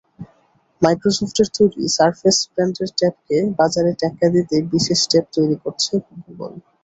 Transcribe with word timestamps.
মাইক্রোসফটের 0.81 1.47
তৈরি 1.57 1.81
সারফেস 1.95 2.37
ব্র্যান্ডের 2.51 2.89
ট্যাবকে 2.97 3.37
বাজারে 3.59 3.91
টেক্কা 4.01 4.27
দিতে 4.35 4.55
বিশেষ 4.71 4.99
ট্যাব 5.11 5.25
তৈরি 5.35 5.55
করছে 5.63 5.91
গুগল। 6.05 6.53